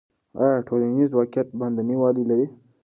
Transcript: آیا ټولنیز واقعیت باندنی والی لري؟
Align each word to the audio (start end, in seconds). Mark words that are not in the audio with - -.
آیا 0.41 0.57
ټولنیز 0.67 1.09
واقعیت 1.17 1.47
باندنی 1.59 1.95
والی 1.99 2.23
لري؟ 2.29 2.47